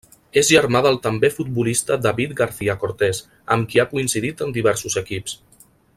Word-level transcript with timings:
És 0.41 0.47
germà 0.53 0.79
del 0.85 0.95
també 1.03 1.29
futbolista 1.35 1.99
David 2.07 2.33
Garcia 2.41 2.77
Cortés, 2.85 3.23
amb 3.57 3.69
qui 3.75 3.85
ha 3.85 3.89
coincidit 3.93 4.43
en 4.47 4.57
diversos 4.57 4.99
equips. 5.05 5.41